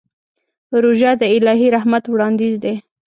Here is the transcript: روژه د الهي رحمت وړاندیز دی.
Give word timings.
روژه 0.83 1.11
د 1.21 1.23
الهي 1.35 1.67
رحمت 1.75 2.03
وړاندیز 2.07 2.55
دی. 2.63 2.75